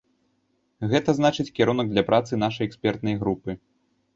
Гэта 0.93 1.09
значыць, 1.19 1.45
кірунак 1.59 1.87
для 1.91 2.03
працы 2.09 2.41
нашай 2.45 2.65
экспертнай 2.71 3.15
групы. 3.21 3.51